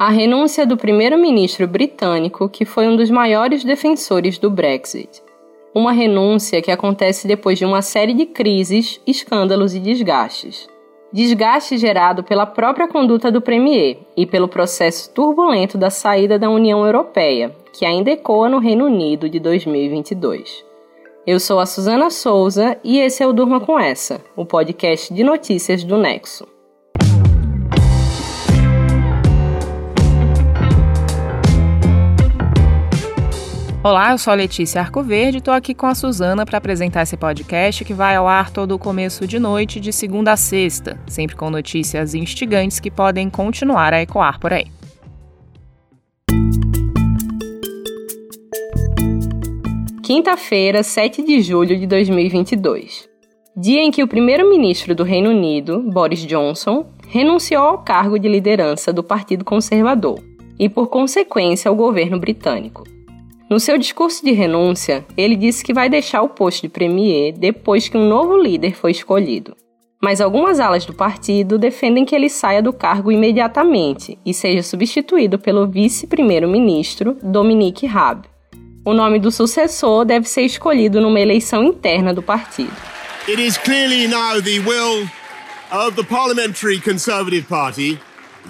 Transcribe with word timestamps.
A 0.00 0.10
renúncia 0.10 0.64
do 0.64 0.76
primeiro-ministro 0.76 1.66
britânico, 1.66 2.48
que 2.48 2.64
foi 2.64 2.86
um 2.86 2.94
dos 2.94 3.10
maiores 3.10 3.64
defensores 3.64 4.38
do 4.38 4.48
Brexit. 4.48 5.20
Uma 5.74 5.90
renúncia 5.90 6.62
que 6.62 6.70
acontece 6.70 7.26
depois 7.26 7.58
de 7.58 7.64
uma 7.64 7.82
série 7.82 8.14
de 8.14 8.24
crises, 8.24 9.00
escândalos 9.04 9.74
e 9.74 9.80
desgastes. 9.80 10.68
Desgaste 11.12 11.76
gerado 11.76 12.22
pela 12.22 12.46
própria 12.46 12.86
conduta 12.86 13.28
do 13.28 13.40
Premier 13.40 13.98
e 14.16 14.24
pelo 14.24 14.46
processo 14.46 15.12
turbulento 15.12 15.76
da 15.76 15.90
saída 15.90 16.38
da 16.38 16.48
União 16.48 16.86
Europeia, 16.86 17.52
que 17.72 17.84
ainda 17.84 18.12
ecoa 18.12 18.48
no 18.48 18.60
Reino 18.60 18.84
Unido 18.84 19.28
de 19.28 19.40
2022. 19.40 20.64
Eu 21.26 21.40
sou 21.40 21.58
a 21.58 21.66
Suzana 21.66 22.08
Souza 22.08 22.78
e 22.84 23.00
esse 23.00 23.20
é 23.20 23.26
o 23.26 23.32
Durma 23.32 23.58
com 23.58 23.76
Essa, 23.76 24.20
o 24.36 24.46
podcast 24.46 25.12
de 25.12 25.24
notícias 25.24 25.82
do 25.82 25.98
Nexo. 25.98 26.46
Olá, 33.80 34.10
eu 34.10 34.18
sou 34.18 34.32
a 34.32 34.34
Letícia 34.34 34.80
Arcoverde 34.80 35.36
e 35.36 35.38
estou 35.38 35.54
aqui 35.54 35.72
com 35.72 35.86
a 35.86 35.94
Suzana 35.94 36.44
para 36.44 36.58
apresentar 36.58 37.02
esse 37.02 37.16
podcast 37.16 37.84
que 37.84 37.94
vai 37.94 38.16
ao 38.16 38.26
ar 38.26 38.50
todo 38.50 38.72
o 38.72 38.78
começo 38.78 39.24
de 39.24 39.38
noite, 39.38 39.78
de 39.78 39.92
segunda 39.92 40.32
a 40.32 40.36
sexta, 40.36 41.00
sempre 41.06 41.36
com 41.36 41.48
notícias 41.48 42.12
instigantes 42.12 42.80
que 42.80 42.90
podem 42.90 43.30
continuar 43.30 43.94
a 43.94 44.02
ecoar 44.02 44.40
por 44.40 44.52
aí. 44.52 44.66
Quinta-feira, 50.02 50.82
7 50.82 51.22
de 51.22 51.40
julho 51.40 51.78
de 51.78 51.86
2022. 51.86 53.08
Dia 53.56 53.80
em 53.80 53.92
que 53.92 54.02
o 54.02 54.08
primeiro-ministro 54.08 54.92
do 54.92 55.04
Reino 55.04 55.30
Unido, 55.30 55.84
Boris 55.92 56.26
Johnson, 56.26 56.84
renunciou 57.06 57.62
ao 57.62 57.78
cargo 57.78 58.18
de 58.18 58.28
liderança 58.28 58.92
do 58.92 59.04
Partido 59.04 59.44
Conservador 59.44 60.18
e, 60.58 60.68
por 60.68 60.88
consequência, 60.88 61.68
ao 61.68 61.76
governo 61.76 62.18
britânico. 62.18 62.97
No 63.50 63.58
seu 63.58 63.78
discurso 63.78 64.22
de 64.22 64.32
renúncia, 64.32 65.06
ele 65.16 65.34
disse 65.34 65.64
que 65.64 65.72
vai 65.72 65.88
deixar 65.88 66.20
o 66.20 66.28
posto 66.28 66.62
de 66.62 66.68
premier 66.68 67.32
depois 67.32 67.88
que 67.88 67.96
um 67.96 68.06
novo 68.06 68.36
líder 68.36 68.76
foi 68.76 68.90
escolhido. 68.90 69.56
Mas 70.02 70.20
algumas 70.20 70.60
alas 70.60 70.84
do 70.84 70.92
partido 70.92 71.58
defendem 71.58 72.04
que 72.04 72.14
ele 72.14 72.28
saia 72.28 72.62
do 72.62 72.74
cargo 72.74 73.10
imediatamente 73.10 74.18
e 74.24 74.34
seja 74.34 74.62
substituído 74.62 75.38
pelo 75.38 75.66
vice-primeiro-ministro 75.66 77.16
Dominique 77.22 77.86
Raab. 77.86 78.28
O 78.84 78.92
nome 78.92 79.18
do 79.18 79.30
sucessor 79.30 80.04
deve 80.04 80.28
ser 80.28 80.42
escolhido 80.42 81.00
numa 81.00 81.18
eleição 81.18 81.64
interna 81.64 82.12
do 82.12 82.22
partido. 82.22 82.72
It 83.26 83.40
is 83.40 83.56
clearly 83.56 84.06
now 84.06 84.42
the 84.42 84.60
will 84.60 85.08
of 85.72 85.96
the 85.96 86.04
Parliamentary 86.04 86.78
Conservative 86.80 87.48
Party 87.48 87.98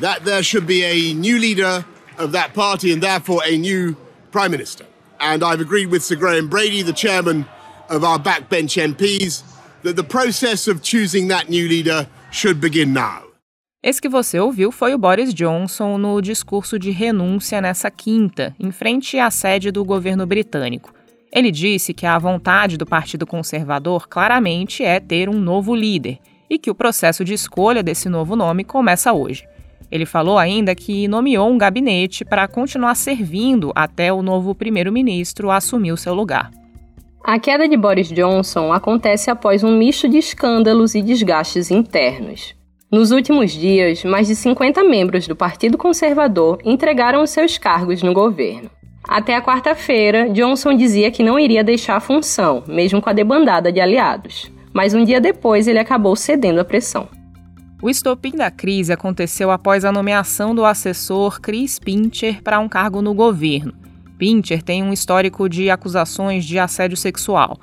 that 0.01 0.25
there 0.25 0.43
should 0.43 0.67
be 0.67 0.85
a 0.85 1.15
new 1.15 1.39
leader 1.39 1.85
of 2.19 2.33
that 2.33 2.53
party 2.53 2.93
and 2.93 3.01
therefore 3.01 3.45
a 3.47 3.57
new 3.57 3.97
Prime 4.31 4.51
Minister. 4.51 4.88
And 5.21 5.43
I've 5.43 5.61
agreed 5.61 5.91
with 5.91 6.03
Sir 6.03 6.17
Graham 6.17 6.49
Brady, 6.49 6.83
the 6.83 6.93
chairman 6.93 7.47
of 7.89 8.05
our 8.05 8.19
backbench 8.19 8.77
MPs, 8.77 9.43
that 9.83 9.97
the 9.97 10.05
process 10.05 10.69
of 10.69 10.83
choosing 10.83 11.29
that 11.29 11.49
new 11.49 11.69
leader 11.69 12.07
should 12.31 12.61
begin 12.61 12.93
now. 12.93 13.23
Esse 13.83 14.01
que 14.01 14.09
você 14.09 14.41
ouviu 14.41 14.73
foi 14.73 14.93
o 14.93 14.99
Boris 14.99 15.33
Johnson 15.33 15.99
no 15.99 16.21
discurso 16.21 16.79
de 16.79 16.91
renúncia 16.91 17.61
nessa 17.61 17.91
quinta, 17.91 18.55
em 18.59 18.73
frente 18.73 19.19
à 19.19 19.31
sede 19.31 19.71
do 19.71 19.85
governo 19.85 20.27
britânico. 20.27 20.93
Ele 21.33 21.51
disse 21.53 21.95
que 21.95 22.05
a 22.05 22.19
vontade 22.19 22.77
do 22.77 22.85
Partido 22.87 23.27
Conservador 23.27 24.09
claramente 24.09 24.83
é 24.83 24.99
ter 24.99 25.29
um 25.29 25.39
novo 25.39 25.75
líder 25.75 26.19
e 26.51 26.59
que 26.59 26.71
o 26.71 26.75
processo 26.75 27.25
de 27.25 27.35
escolha 27.35 27.83
desse 27.83 28.09
novo 28.09 28.35
nome 28.35 28.65
começa 28.65 29.13
hoje. 29.13 29.47
Ele 29.91 30.05
falou 30.05 30.39
ainda 30.39 30.75
que 30.75 31.09
nomeou 31.09 31.51
um 31.51 31.59
gabinete 31.59 32.25
para 32.25 32.47
continuar 32.47 32.95
servindo 32.95 33.73
até 33.75 34.13
o 34.13 34.23
novo 34.23 34.55
primeiro-ministro 34.55 35.51
assumir 35.51 35.93
o 35.93 35.97
seu 35.97 36.15
lugar. 36.15 36.51
A 37.25 37.39
queda 37.39 37.69
de 37.69 37.77
Boris 37.77 38.09
Johnson 38.09 38.73
acontece 38.73 39.31
após 39.31 39.63
um 39.63 39.77
misto 39.77 40.09
de 40.09 40.19
escândalos 40.19 40.95
e 40.95 41.03
desgastes 41.03 41.71
internos. 41.71 42.55
Nos 42.91 43.11
últimos 43.11 43.53
dias, 43.53 44.03
mais 44.05 44.29
de 44.29 44.35
50 44.35 44.83
membros 44.83 45.27
do 45.29 45.37
Partido 45.37 45.77
Conservador 45.77 46.59
entregaram 46.65 47.27
seus 47.27 47.59
cargos 47.59 48.03
no 48.03 48.15
governo. 48.15 48.71
Até 49.07 49.35
a 49.35 49.43
quarta-feira, 49.43 50.29
Johnson 50.31 50.75
dizia 50.75 51.11
que 51.11 51.23
não 51.23 51.39
iria 51.39 51.63
deixar 51.63 51.97
a 51.97 52.01
função, 52.01 52.63
mesmo 52.67 53.01
com 53.01 53.11
a 53.11 53.13
debandada 53.13 53.71
de 53.71 53.81
aliados. 53.81 54.51
Mas 54.73 54.95
um 54.95 55.05
dia 55.05 55.21
depois 55.21 55.69
ele 55.69 55.79
acabou 55.79 56.17
cedendo 56.17 56.61
à 56.61 56.65
pressão. 56.65 57.09
O 57.81 57.89
estopim 57.89 58.33
da 58.33 58.51
crise 58.51 58.93
aconteceu 58.93 59.53
após 59.53 59.85
a 59.85 59.93
nomeação 59.93 60.53
do 60.53 60.65
assessor 60.65 61.41
Chris 61.41 61.79
Pincher 61.79 62.43
para 62.43 62.59
um 62.59 62.69
cargo 62.69 63.01
no 63.01 63.15
governo. 63.15 63.73
Pincher 64.19 64.65
tem 64.65 64.83
um 64.83 64.93
histórico 64.93 65.49
de 65.49 65.71
acusações 65.71 66.45
de 66.45 66.59
assédio 66.59 66.97
sexual. 66.97 67.61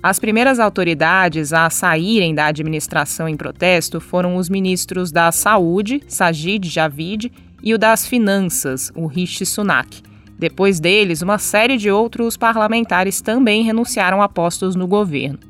As 0.00 0.20
primeiras 0.20 0.60
autoridades 0.60 1.52
a 1.52 1.68
saírem 1.68 2.32
da 2.32 2.46
administração 2.46 3.28
em 3.28 3.36
protesto 3.36 4.00
foram 4.00 4.36
os 4.36 4.48
ministros 4.48 5.10
da 5.10 5.32
Saúde, 5.32 6.00
Sajid 6.06 6.68
Javid, 6.68 7.32
e 7.60 7.74
o 7.74 7.78
das 7.78 8.06
Finanças, 8.06 8.92
o 8.94 9.06
Rishi 9.06 9.44
Sunak. 9.44 10.00
Depois 10.38 10.78
deles, 10.78 11.22
uma 11.22 11.38
série 11.38 11.76
de 11.76 11.90
outros 11.90 12.36
parlamentares 12.36 13.20
também 13.20 13.64
renunciaram 13.64 14.22
a 14.22 14.28
postos 14.28 14.76
no 14.76 14.86
governo. 14.86 15.40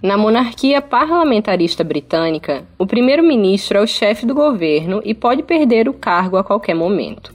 Na 0.00 0.16
monarquia 0.16 0.80
parlamentarista 0.80 1.82
britânica, 1.82 2.64
o 2.78 2.86
primeiro-ministro 2.86 3.78
é 3.78 3.80
o 3.80 3.86
chefe 3.86 4.24
do 4.24 4.32
governo 4.32 5.02
e 5.04 5.12
pode 5.12 5.42
perder 5.42 5.88
o 5.88 5.92
cargo 5.92 6.36
a 6.36 6.44
qualquer 6.44 6.74
momento. 6.74 7.34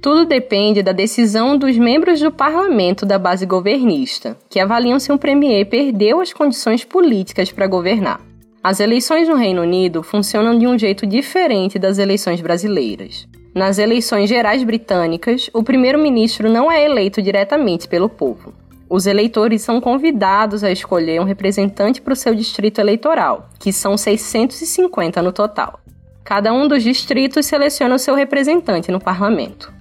Tudo 0.00 0.24
depende 0.24 0.80
da 0.80 0.92
decisão 0.92 1.58
dos 1.58 1.76
membros 1.76 2.20
do 2.20 2.30
parlamento 2.30 3.04
da 3.04 3.18
base 3.18 3.44
governista, 3.44 4.38
que 4.48 4.60
avaliam 4.60 5.00
se 5.00 5.10
um 5.10 5.18
premier 5.18 5.66
perdeu 5.66 6.20
as 6.20 6.32
condições 6.32 6.84
políticas 6.84 7.50
para 7.50 7.66
governar. 7.66 8.20
As 8.62 8.78
eleições 8.78 9.28
no 9.28 9.34
Reino 9.34 9.62
Unido 9.62 10.00
funcionam 10.04 10.56
de 10.56 10.68
um 10.68 10.78
jeito 10.78 11.04
diferente 11.04 11.80
das 11.80 11.98
eleições 11.98 12.40
brasileiras. 12.40 13.26
Nas 13.52 13.78
eleições 13.78 14.28
gerais 14.28 14.62
britânicas, 14.62 15.50
o 15.52 15.64
primeiro-ministro 15.64 16.48
não 16.48 16.70
é 16.70 16.84
eleito 16.84 17.20
diretamente 17.20 17.88
pelo 17.88 18.08
povo. 18.08 18.54
Os 18.88 19.06
eleitores 19.06 19.62
são 19.62 19.80
convidados 19.80 20.62
a 20.62 20.70
escolher 20.70 21.20
um 21.20 21.24
representante 21.24 22.02
para 22.02 22.12
o 22.12 22.16
seu 22.16 22.34
distrito 22.34 22.80
eleitoral, 22.80 23.48
que 23.58 23.72
são 23.72 23.96
650 23.96 25.22
no 25.22 25.32
total. 25.32 25.80
Cada 26.22 26.52
um 26.52 26.68
dos 26.68 26.82
distritos 26.82 27.46
seleciona 27.46 27.94
o 27.94 27.98
seu 27.98 28.14
representante 28.14 28.90
no 28.90 29.00
parlamento. 29.00 29.72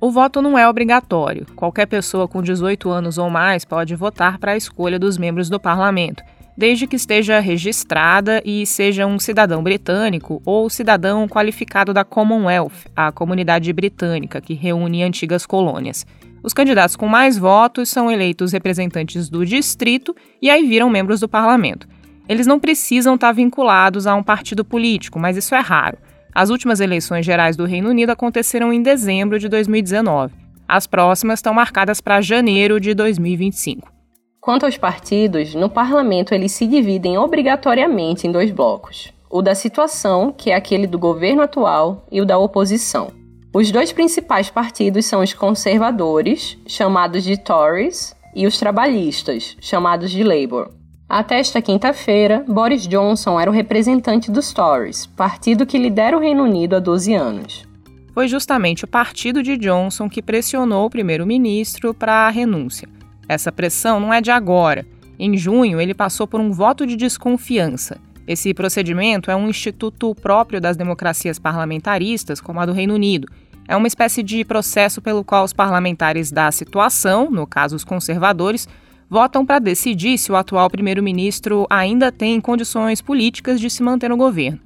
O 0.00 0.10
voto 0.10 0.42
não 0.42 0.58
é 0.58 0.68
obrigatório. 0.68 1.46
Qualquer 1.54 1.86
pessoa 1.86 2.26
com 2.26 2.42
18 2.42 2.90
anos 2.90 3.18
ou 3.18 3.30
mais 3.30 3.64
pode 3.64 3.94
votar 3.94 4.38
para 4.38 4.52
a 4.52 4.56
escolha 4.56 4.98
dos 4.98 5.16
membros 5.16 5.48
do 5.48 5.60
parlamento, 5.60 6.24
desde 6.56 6.88
que 6.88 6.96
esteja 6.96 7.38
registrada 7.38 8.42
e 8.44 8.66
seja 8.66 9.06
um 9.06 9.18
cidadão 9.18 9.62
britânico 9.62 10.42
ou 10.44 10.68
cidadão 10.68 11.28
qualificado 11.28 11.94
da 11.94 12.04
Commonwealth, 12.04 12.90
a 12.96 13.12
comunidade 13.12 13.72
britânica 13.72 14.40
que 14.40 14.54
reúne 14.54 15.04
antigas 15.04 15.46
colônias. 15.46 16.04
Os 16.42 16.52
candidatos 16.52 16.96
com 16.96 17.06
mais 17.06 17.38
votos 17.38 17.88
são 17.88 18.10
eleitos 18.10 18.52
representantes 18.52 19.28
do 19.28 19.46
distrito 19.46 20.14
e 20.40 20.50
aí 20.50 20.66
viram 20.66 20.90
membros 20.90 21.20
do 21.20 21.28
parlamento. 21.28 21.86
Eles 22.28 22.46
não 22.46 22.58
precisam 22.58 23.14
estar 23.14 23.32
vinculados 23.32 24.06
a 24.06 24.14
um 24.14 24.22
partido 24.22 24.64
político, 24.64 25.18
mas 25.18 25.36
isso 25.36 25.54
é 25.54 25.60
raro. 25.60 25.98
As 26.34 26.50
últimas 26.50 26.80
eleições 26.80 27.24
gerais 27.24 27.56
do 27.56 27.64
Reino 27.64 27.90
Unido 27.90 28.10
aconteceram 28.10 28.72
em 28.72 28.82
dezembro 28.82 29.38
de 29.38 29.48
2019. 29.48 30.34
As 30.66 30.86
próximas 30.86 31.38
estão 31.38 31.52
marcadas 31.52 32.00
para 32.00 32.20
janeiro 32.20 32.80
de 32.80 32.94
2025. 32.94 33.92
Quanto 34.40 34.66
aos 34.66 34.76
partidos, 34.76 35.54
no 35.54 35.68
parlamento 35.68 36.34
eles 36.34 36.50
se 36.52 36.66
dividem 36.66 37.18
obrigatoriamente 37.18 38.26
em 38.26 38.32
dois 38.32 38.50
blocos: 38.50 39.12
o 39.30 39.42
da 39.42 39.54
situação, 39.54 40.32
que 40.32 40.50
é 40.50 40.54
aquele 40.56 40.86
do 40.86 40.98
governo 40.98 41.42
atual, 41.42 42.06
e 42.10 42.20
o 42.20 42.26
da 42.26 42.38
oposição. 42.38 43.21
Os 43.54 43.70
dois 43.70 43.92
principais 43.92 44.48
partidos 44.48 45.04
são 45.04 45.20
os 45.20 45.34
conservadores, 45.34 46.56
chamados 46.66 47.22
de 47.22 47.36
Tories, 47.36 48.16
e 48.34 48.46
os 48.46 48.58
trabalhistas, 48.58 49.58
chamados 49.60 50.10
de 50.10 50.24
Labour. 50.24 50.70
Até 51.06 51.38
esta 51.38 51.60
quinta-feira, 51.60 52.42
Boris 52.48 52.88
Johnson 52.88 53.38
era 53.38 53.50
o 53.50 53.52
representante 53.52 54.30
dos 54.30 54.54
Tories, 54.54 55.04
partido 55.04 55.66
que 55.66 55.76
lidera 55.76 56.16
o 56.16 56.20
Reino 56.20 56.44
Unido 56.44 56.76
há 56.76 56.80
12 56.80 57.12
anos. 57.12 57.68
Foi 58.14 58.26
justamente 58.26 58.86
o 58.86 58.88
partido 58.88 59.42
de 59.42 59.58
Johnson 59.58 60.08
que 60.08 60.22
pressionou 60.22 60.86
o 60.86 60.90
primeiro-ministro 60.90 61.92
para 61.92 62.26
a 62.26 62.30
renúncia. 62.30 62.88
Essa 63.28 63.52
pressão 63.52 64.00
não 64.00 64.14
é 64.14 64.22
de 64.22 64.30
agora. 64.30 64.86
Em 65.18 65.36
junho, 65.36 65.78
ele 65.78 65.92
passou 65.92 66.26
por 66.26 66.40
um 66.40 66.52
voto 66.52 66.86
de 66.86 66.96
desconfiança. 66.96 68.00
Esse 68.32 68.54
procedimento 68.54 69.30
é 69.30 69.36
um 69.36 69.46
instituto 69.46 70.14
próprio 70.14 70.58
das 70.58 70.74
democracias 70.74 71.38
parlamentaristas, 71.38 72.40
como 72.40 72.60
a 72.60 72.64
do 72.64 72.72
Reino 72.72 72.94
Unido, 72.94 73.28
é 73.68 73.76
uma 73.76 73.86
espécie 73.86 74.22
de 74.22 74.42
processo 74.42 75.02
pelo 75.02 75.22
qual 75.22 75.44
os 75.44 75.52
parlamentares 75.52 76.32
da 76.32 76.50
situação, 76.50 77.30
no 77.30 77.46
caso 77.46 77.76
os 77.76 77.84
conservadores, 77.84 78.66
votam 79.06 79.44
para 79.44 79.58
decidir 79.58 80.16
se 80.16 80.32
o 80.32 80.36
atual 80.36 80.70
primeiro-ministro 80.70 81.66
ainda 81.68 82.10
tem 82.10 82.40
condições 82.40 83.02
políticas 83.02 83.60
de 83.60 83.68
se 83.68 83.82
manter 83.82 84.08
no 84.08 84.16
governo. 84.16 84.58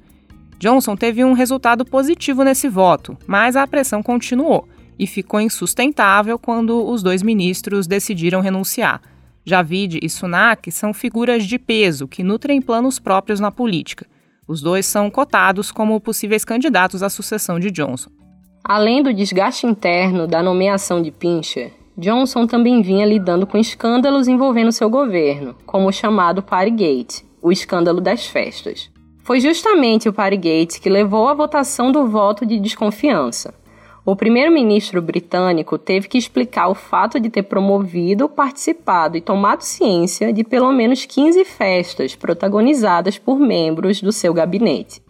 Johnson 0.57 0.95
teve 0.95 1.25
um 1.25 1.33
resultado 1.33 1.83
positivo 1.83 2.45
nesse 2.45 2.69
voto, 2.69 3.17
mas 3.27 3.57
a 3.57 3.67
pressão 3.67 4.01
continuou 4.01 4.65
e 4.97 5.05
ficou 5.05 5.41
insustentável 5.41 6.39
quando 6.39 6.89
os 6.89 7.03
dois 7.03 7.21
ministros 7.21 7.85
decidiram 7.85 8.39
renunciar. 8.39 9.01
Javid 9.49 9.99
e 10.03 10.09
Sunak 10.09 10.69
são 10.69 10.93
figuras 10.93 11.45
de 11.45 11.57
peso 11.57 12.05
que 12.05 12.21
nutrem 12.21 12.61
planos 12.61 12.99
próprios 12.99 13.39
na 13.39 13.49
política. 13.49 14.05
Os 14.45 14.61
dois 14.61 14.85
são 14.85 15.09
cotados 15.09 15.71
como 15.71 16.01
possíveis 16.01 16.43
candidatos 16.43 17.01
à 17.01 17.09
sucessão 17.09 17.57
de 17.57 17.71
Johnson. 17.71 18.09
Além 18.61 19.01
do 19.01 19.13
desgaste 19.13 19.65
interno 19.65 20.27
da 20.27 20.43
nomeação 20.43 21.01
de 21.01 21.11
Pincher, 21.11 21.71
Johnson 21.97 22.45
também 22.45 22.81
vinha 22.81 23.05
lidando 23.05 23.47
com 23.47 23.57
escândalos 23.57 24.27
envolvendo 24.27 24.73
seu 24.73 24.89
governo, 24.89 25.55
como 25.65 25.87
o 25.87 25.93
chamado 25.93 26.43
Partygate, 26.43 27.23
o 27.41 27.49
escândalo 27.49 28.01
das 28.01 28.25
festas. 28.27 28.91
Foi 29.23 29.39
justamente 29.39 30.09
o 30.09 30.13
Partygate 30.13 30.81
que 30.81 30.89
levou 30.89 31.25
à 31.25 31.33
votação 31.33 31.89
do 31.89 32.05
voto 32.05 32.45
de 32.45 32.59
desconfiança. 32.59 33.53
O 34.09 34.15
primeiro-ministro 34.15 35.01
britânico 35.01 35.77
teve 35.77 36.07
que 36.07 36.17
explicar 36.17 36.69
o 36.69 36.73
fato 36.73 37.19
de 37.19 37.29
ter 37.29 37.43
promovido, 37.43 38.29
participado 38.29 39.17
e 39.17 39.21
tomado 39.21 39.63
ciência 39.63 40.31
de 40.31 40.45
pelo 40.45 40.71
menos 40.71 41.05
15 41.05 41.43
festas 41.43 42.15
protagonizadas 42.15 43.17
por 43.17 43.37
membros 43.37 44.01
do 44.01 44.13
seu 44.13 44.33
gabinete. 44.33 45.01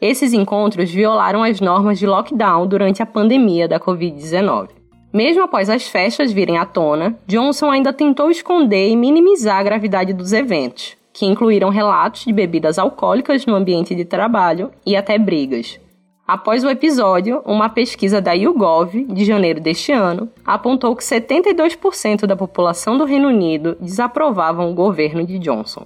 Esses 0.00 0.32
encontros 0.32 0.88
violaram 0.88 1.42
as 1.42 1.60
normas 1.60 1.98
de 1.98 2.06
lockdown 2.06 2.64
durante 2.68 3.02
a 3.02 3.06
pandemia 3.06 3.66
da 3.66 3.80
Covid-19. 3.80 4.68
Mesmo 5.12 5.42
após 5.42 5.68
as 5.68 5.88
festas 5.88 6.30
virem 6.30 6.56
à 6.56 6.64
tona, 6.64 7.18
Johnson 7.26 7.72
ainda 7.72 7.92
tentou 7.92 8.30
esconder 8.30 8.88
e 8.88 8.94
minimizar 8.94 9.58
a 9.58 9.64
gravidade 9.64 10.12
dos 10.12 10.32
eventos, 10.32 10.96
que 11.12 11.26
incluíram 11.26 11.70
relatos 11.70 12.24
de 12.24 12.32
bebidas 12.32 12.78
alcoólicas 12.78 13.46
no 13.46 13.56
ambiente 13.56 13.96
de 13.96 14.04
trabalho 14.04 14.70
e 14.86 14.94
até 14.94 15.18
brigas. 15.18 15.80
Após 16.26 16.64
o 16.64 16.70
episódio, 16.70 17.42
uma 17.44 17.68
pesquisa 17.68 18.18
da 18.18 18.32
YouGov, 18.32 19.04
de 19.04 19.26
janeiro 19.26 19.60
deste 19.60 19.92
ano, 19.92 20.30
apontou 20.42 20.96
que 20.96 21.04
72% 21.04 22.24
da 22.24 22.34
população 22.34 22.96
do 22.96 23.04
Reino 23.04 23.28
Unido 23.28 23.76
desaprovavam 23.78 24.70
o 24.70 24.74
governo 24.74 25.26
de 25.26 25.38
Johnson. 25.38 25.84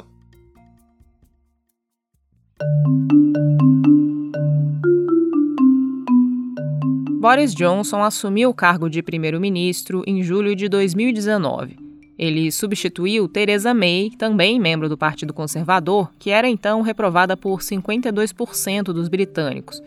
Boris 7.18 7.52
Johnson 7.52 8.00
assumiu 8.00 8.50
o 8.50 8.54
cargo 8.54 8.88
de 8.88 9.02
primeiro-ministro 9.02 10.04
em 10.06 10.22
julho 10.22 10.54
de 10.54 10.68
2019. 10.68 11.76
Ele 12.16 12.52
substituiu 12.52 13.28
Theresa 13.28 13.74
May, 13.74 14.10
também 14.16 14.60
membro 14.60 14.88
do 14.88 14.96
Partido 14.96 15.34
Conservador, 15.34 16.12
que 16.16 16.30
era 16.30 16.48
então 16.48 16.80
reprovada 16.80 17.36
por 17.36 17.58
52% 17.58 18.84
dos 18.84 19.08
britânicos. 19.08 19.82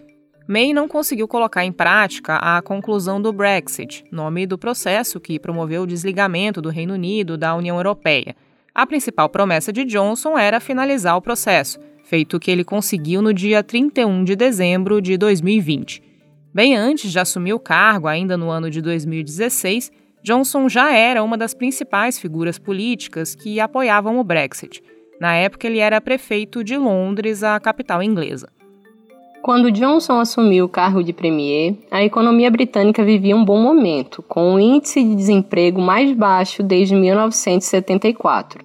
May 0.52 0.74
não 0.74 0.86
conseguiu 0.86 1.30
colocar 1.30 1.64
em 1.64 1.72
prática 1.72 2.36
a 2.36 2.62
conclusão 2.62 3.22
do 3.22 3.32
Brexit, 3.32 4.04
nome 4.12 4.46
do 4.46 4.58
processo 4.58 5.18
que 5.18 5.40
promoveu 5.40 5.84
o 5.84 5.88
desligamento 5.88 6.62
do 6.62 6.68
Reino 6.68 6.94
Unido 6.94 7.38
da 7.38 7.56
União 7.56 7.78
Europeia. 7.78 8.36
A 8.76 8.86
principal 8.86 9.30
promessa 9.30 9.72
de 9.72 9.86
Johnson 9.86 10.38
era 10.38 10.60
finalizar 10.60 11.16
o 11.16 11.22
processo, 11.22 11.80
feito 12.04 12.38
que 12.38 12.52
ele 12.52 12.66
conseguiu 12.66 13.22
no 13.22 13.34
dia 13.34 13.64
31 13.64 14.26
de 14.26 14.36
dezembro 14.36 15.02
de 15.02 15.18
2020. 15.18 16.04
Bem 16.54 16.76
antes 16.76 17.14
de 17.14 17.20
assumir 17.20 17.54
o 17.54 17.60
cargo, 17.60 18.10
ainda 18.10 18.36
no 18.36 18.50
ano 18.50 18.70
de 18.70 18.82
2016, 18.82 19.90
Johnson 20.22 20.68
já 20.68 20.94
era 20.94 21.24
uma 21.24 21.38
das 21.38 21.54
principais 21.54 22.20
figuras 22.20 22.60
políticas 22.60 23.36
que 23.36 23.62
apoiavam 23.62 24.20
o 24.20 24.24
Brexit. 24.26 24.84
Na 25.18 25.34
época, 25.34 25.66
ele 25.66 25.80
era 25.80 26.02
prefeito 26.02 26.62
de 26.62 26.76
Londres, 26.76 27.42
a 27.42 27.58
capital 27.58 28.04
inglesa. 28.04 28.50
Quando 29.42 29.72
Johnson 29.72 30.20
assumiu 30.20 30.66
o 30.66 30.70
cargo 30.70 31.04
de 31.04 31.12
premier, 31.12 31.76
a 31.90 32.04
economia 32.04 32.50
britânica 32.52 33.04
vivia 33.04 33.36
um 33.36 33.44
bom 33.44 33.60
momento, 33.60 34.24
com 34.28 34.52
o 34.52 34.56
um 34.56 34.60
índice 34.60 35.04
de 35.04 35.16
desemprego 35.16 35.82
mais 35.82 36.12
baixo 36.14 36.62
desde 36.62 36.96
1974. 36.96 38.64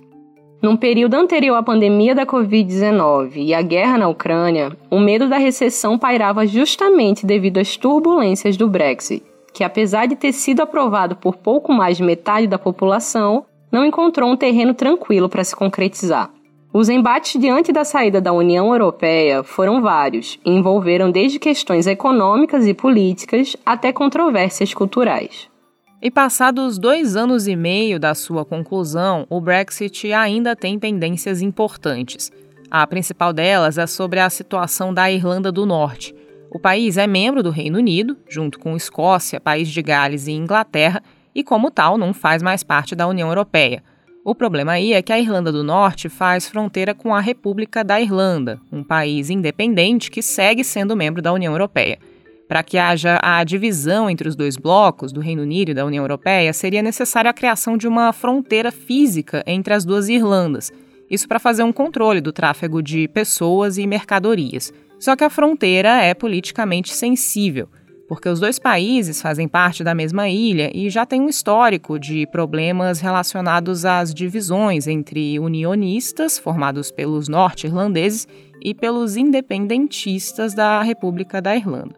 Num 0.63 0.77
período 0.77 1.15
anterior 1.15 1.57
à 1.57 1.63
pandemia 1.63 2.15
da 2.15 2.27
Covid-19 2.27 3.33
e 3.37 3.55
à 3.55 3.63
guerra 3.63 3.99
na 3.99 4.09
Ucrânia, 4.09 4.77
o 4.91 4.99
medo 4.99 5.29
da 5.29 5.39
recessão 5.39 5.99
pairava 5.99 6.47
justamente 6.47 7.25
devido 7.27 7.59
às 7.59 7.77
turbulências 7.77 8.57
do 8.57 8.69
Brexit 8.69 9.23
que, 9.57 9.65
apesar 9.65 10.05
de 10.05 10.15
ter 10.15 10.33
sido 10.33 10.61
aprovado 10.61 11.17
por 11.17 11.35
pouco 11.35 11.73
mais 11.73 11.97
de 11.97 12.03
metade 12.03 12.47
da 12.47 12.59
população, 12.59 13.47
não 13.73 13.87
encontrou 13.87 14.31
um 14.31 14.37
terreno 14.37 14.75
tranquilo 14.75 15.31
para 15.31 15.43
se 15.43 15.57
concretizar. 15.57 16.31
Os 16.79 16.91
embates 16.91 17.41
diante 17.41 17.73
da 17.73 17.87
saída 17.87 18.21
da 18.21 18.35
União 18.35 18.71
Europeia 18.71 19.43
foram 19.43 19.81
vários 19.81 20.39
e 20.45 20.51
envolveram 20.51 21.11
desde 21.11 21.39
questões 21.39 21.87
econômicas 21.87 22.67
e 22.67 22.75
políticas 22.75 23.57
até 23.65 23.95
controvérsias 23.95 24.75
culturais. 24.75 25.49
E 26.03 26.11
passados 26.11 26.79
dois 26.79 27.17
anos 27.17 27.49
e 27.49 27.57
meio 27.57 27.99
da 27.99 28.15
sua 28.15 28.45
conclusão, 28.45 29.27
o 29.31 29.41
Brexit 29.41 30.13
ainda 30.13 30.55
tem 30.55 30.79
pendências 30.79 31.41
importantes. 31.41 32.31
A 32.71 32.87
principal 32.87 33.33
delas 33.33 33.79
é 33.79 33.87
sobre 33.87 34.21
a 34.21 34.29
situação 34.29 34.93
da 34.93 35.11
Irlanda 35.11 35.51
do 35.51 35.65
Norte, 35.65 36.15
o 36.51 36.59
país 36.59 36.99
é 36.99 37.07
membro 37.07 37.43
do 37.43 37.49
Reino 37.49 37.79
Unido, 37.79 38.19
junto 38.29 38.59
com 38.59 38.77
Escócia, 38.77 39.41
País 39.41 39.69
de 39.69 39.81
Gales 39.81 40.27
e 40.27 40.33
Inglaterra, 40.33 41.03
e 41.35 41.43
como 41.43 41.71
tal 41.71 41.97
não 41.97 42.13
faz 42.13 42.43
mais 42.43 42.63
parte 42.63 42.95
da 42.95 43.09
União 43.09 43.29
Europeia. 43.29 43.83
O 44.27 44.35
problema 44.35 44.73
aí 44.73 44.93
é 44.93 45.01
que 45.01 45.13
a 45.13 45.21
Irlanda 45.21 45.53
do 45.53 45.63
Norte 45.63 46.09
faz 46.09 46.49
fronteira 46.49 46.93
com 46.93 47.15
a 47.15 47.21
República 47.21 47.85
da 47.85 48.01
Irlanda, 48.01 48.61
um 48.73 48.83
país 48.83 49.31
independente 49.31 50.11
que 50.11 50.21
segue 50.21 50.65
sendo 50.65 50.97
membro 50.97 51.23
da 51.23 51.33
União 51.33 51.53
Europeia. 51.53 51.97
Para 52.49 52.65
que 52.65 52.77
haja 52.77 53.21
a 53.23 53.45
divisão 53.45 54.11
entre 54.11 54.29
os 54.29 54.35
dois 54.35 54.57
blocos, 54.57 55.13
do 55.13 55.21
Reino 55.21 55.43
Unido 55.43 55.71
e 55.71 55.75
da 55.75 55.87
União 55.87 56.03
Europeia, 56.03 56.53
seria 56.53 56.83
necessária 56.83 57.31
a 57.31 57.33
criação 57.33 57.77
de 57.77 57.87
uma 57.87 58.13
fronteira 58.13 58.73
física 58.73 59.45
entre 59.47 59.73
as 59.73 59.85
duas 59.85 60.09
Irlandas. 60.09 60.73
Isso 61.09 61.29
para 61.29 61.39
fazer 61.39 61.63
um 61.63 61.73
controle 61.73 62.21
do 62.21 62.33
tráfego 62.33 62.83
de 62.83 63.07
pessoas 63.07 63.79
e 63.79 63.87
mercadorias. 63.87 64.73
Só 64.99 65.15
que 65.15 65.23
a 65.23 65.31
fronteira 65.31 66.03
é 66.03 66.15
politicamente 66.15 66.93
sensível, 66.93 67.69
porque 68.09 68.29
os 68.29 68.41
dois 68.41 68.59
países 68.59 69.21
fazem 69.21 69.49
parte 69.49 69.83
da 69.83 69.95
mesma 69.95 70.29
ilha 70.29 70.71
e 70.75 70.89
já 70.91 71.05
tem 71.05 71.21
um 71.21 71.29
histórico 71.29 71.99
de 71.99 72.27
problemas 72.27 73.01
relacionados 73.01 73.85
às 73.85 74.15
divisões 74.15 74.87
entre 74.87 75.39
unionistas, 75.39 76.39
formados 76.39 76.91
pelos 76.91 77.29
norte-irlandeses, 77.29 78.27
e 78.63 78.75
pelos 78.75 79.17
independentistas 79.17 80.55
da 80.55 80.83
República 80.83 81.41
da 81.41 81.55
Irlanda. 81.55 81.95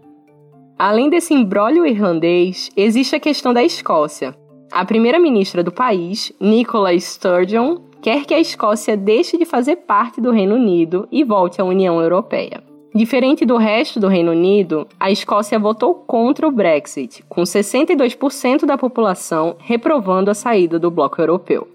Além 0.78 1.08
desse 1.08 1.34
imbróglio 1.34 1.86
irlandês, 1.86 2.70
existe 2.76 3.16
a 3.16 3.20
questão 3.20 3.54
da 3.54 3.62
Escócia. 3.62 4.36
A 4.70 4.84
primeira-ministra 4.84 5.62
do 5.62 5.72
país, 5.72 6.32
Nicola 6.38 6.92
Sturgeon, 6.98 7.78
quer 8.02 8.24
que 8.26 8.34
a 8.34 8.38
Escócia 8.38 8.96
deixe 8.96 9.38
de 9.38 9.44
fazer 9.44 9.76
parte 9.76 10.20
do 10.20 10.30
Reino 10.30 10.54
Unido 10.54 11.08
e 11.10 11.24
volte 11.24 11.60
à 11.60 11.64
União 11.64 12.00
Europeia. 12.00 12.67
Diferente 12.94 13.44
do 13.44 13.58
resto 13.58 14.00
do 14.00 14.08
Reino 14.08 14.32
Unido, 14.32 14.88
a 14.98 15.10
Escócia 15.10 15.58
votou 15.58 15.94
contra 15.94 16.48
o 16.48 16.50
Brexit, 16.50 17.22
com 17.28 17.42
62% 17.42 18.64
da 18.64 18.78
população 18.78 19.56
reprovando 19.58 20.30
a 20.30 20.34
saída 20.34 20.78
do 20.78 20.90
bloco 20.90 21.20
europeu. 21.20 21.68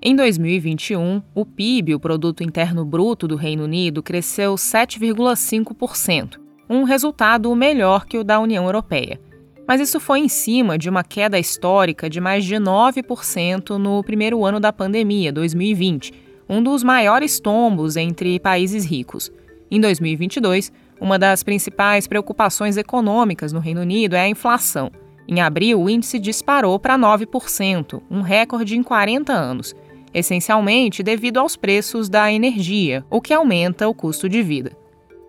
Em 0.00 0.14
2021, 0.14 1.22
o 1.34 1.44
PIB, 1.44 1.94
o 1.94 2.00
produto 2.00 2.44
interno 2.44 2.84
bruto 2.84 3.26
do 3.26 3.34
Reino 3.34 3.64
Unido, 3.64 4.02
cresceu 4.02 4.54
7,5%, 4.54 6.38
um 6.70 6.84
resultado 6.84 7.52
melhor 7.56 8.06
que 8.06 8.18
o 8.18 8.22
da 8.22 8.38
União 8.38 8.64
Europeia. 8.64 9.18
Mas 9.66 9.80
isso 9.80 9.98
foi 9.98 10.20
em 10.20 10.28
cima 10.28 10.78
de 10.78 10.88
uma 10.88 11.02
queda 11.02 11.38
histórica 11.38 12.08
de 12.08 12.20
mais 12.20 12.44
de 12.44 12.54
9% 12.54 13.70
no 13.76 14.04
primeiro 14.04 14.44
ano 14.44 14.60
da 14.60 14.72
pandemia, 14.72 15.32
2020, 15.32 16.12
um 16.48 16.62
dos 16.62 16.84
maiores 16.84 17.40
tombos 17.40 17.96
entre 17.96 18.38
países 18.38 18.84
ricos. 18.84 19.32
Em 19.70 19.80
2022, 19.80 20.72
uma 21.00 21.18
das 21.18 21.42
principais 21.42 22.06
preocupações 22.06 22.76
econômicas 22.76 23.52
no 23.52 23.60
Reino 23.60 23.82
Unido 23.82 24.16
é 24.16 24.20
a 24.20 24.28
inflação. 24.28 24.90
Em 25.26 25.40
abril, 25.40 25.82
o 25.82 25.90
índice 25.90 26.18
disparou 26.18 26.78
para 26.78 26.98
9%, 26.98 28.00
um 28.10 28.22
recorde 28.22 28.76
em 28.76 28.82
40 28.82 29.32
anos, 29.32 29.76
essencialmente 30.14 31.02
devido 31.02 31.38
aos 31.38 31.54
preços 31.54 32.08
da 32.08 32.32
energia, 32.32 33.04
o 33.10 33.20
que 33.20 33.34
aumenta 33.34 33.86
o 33.86 33.94
custo 33.94 34.26
de 34.26 34.42
vida. 34.42 34.72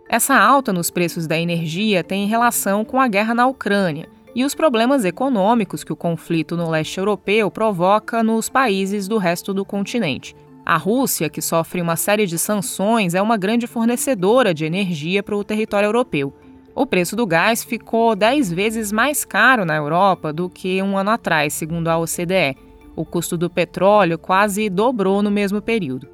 Essa 0.08 0.36
alta 0.36 0.72
nos 0.72 0.89
preços 0.89 1.27
da 1.27 1.38
energia 1.38 2.03
tem 2.03 2.25
relação 2.25 2.86
com 2.86 3.00
a 3.00 3.08
guerra 3.08 3.36
na 3.36 3.46
Ucrânia 3.46 4.08
e 4.34 4.43
os 4.46 4.55
problemas 4.55 5.03
econômicos 5.03 5.84
que 5.84 5.93
o 5.93 5.98
conflito 5.98 6.55
no 6.55 6.69
leste 6.69 6.98
europeu 6.98 7.51
provoca 7.51 8.24
nos 8.24 8.48
países 8.48 9.08
do 9.08 9.17
resto 9.17 9.53
do 9.53 9.65
continente, 9.65 10.36
a 10.69 10.77
Rússia, 10.77 11.31
que 11.31 11.41
sofre 11.41 11.81
uma 11.81 11.95
série 11.95 12.27
de 12.27 12.38
sanções, 12.38 13.15
é 13.15 13.21
uma 13.23 13.38
grande 13.38 13.65
fornecedora 13.65 14.53
de 14.53 14.65
energia 14.65 15.23
para 15.23 15.35
o 15.35 15.43
território 15.43 15.88
europeu. 15.88 16.31
O 16.75 16.85
preço 16.85 17.15
do 17.15 17.25
gás 17.25 17.63
ficou 17.63 18.15
10 18.15 18.53
vezes 18.53 18.91
mais 18.91 19.25
caro 19.25 19.65
na 19.65 19.75
Europa 19.75 20.31
do 20.31 20.47
que 20.47 20.79
um 20.83 20.95
ano 20.95 21.09
atrás, 21.09 21.53
segundo 21.53 21.88
a 21.88 21.97
OCDE. 21.97 22.55
O 22.95 23.03
custo 23.03 23.35
do 23.35 23.49
petróleo 23.49 24.19
quase 24.19 24.69
dobrou 24.69 25.23
no 25.23 25.31
mesmo 25.31 25.59
período. 25.59 26.07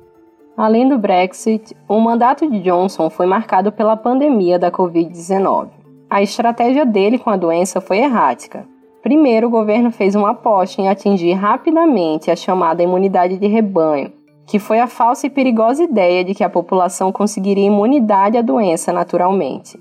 Além 0.56 0.88
do 0.88 0.98
Brexit, 0.98 1.76
o 1.86 2.00
mandato 2.00 2.50
de 2.50 2.62
Johnson 2.62 3.10
foi 3.10 3.26
marcado 3.26 3.74
pela 3.74 3.98
pandemia 3.98 4.58
da 4.58 4.72
Covid-19. 4.72 5.68
A 6.10 6.22
estratégia 6.22 6.86
dele 6.86 7.20
com 7.20 7.30
a 7.30 7.36
doença 7.36 7.82
foi 7.82 7.98
errática. 7.98 8.66
Primeiro, 9.04 9.48
o 9.48 9.52
governo 9.52 9.92
fez 9.92 10.16
uma 10.16 10.32
aposta 10.32 10.82
em 10.82 10.88
atingir 10.88 11.34
rapidamente 11.34 12.32
a 12.32 12.38
chamada 12.38 12.82
imunidade 12.82 13.38
de 13.38 13.48
rebanho, 13.48 14.14
que 14.46 14.60
foi 14.60 14.80
a 14.80 14.88
falsa 14.88 15.28
e 15.28 15.30
perigosa 15.30 15.84
ideia 15.84 16.24
de 16.24 16.34
que 16.34 16.44
a 16.44 16.50
população 16.50 17.12
conseguiria 17.12 17.66
imunidade 17.66 18.38
à 18.38 18.42
doença 18.42 18.94
naturalmente. 18.94 19.80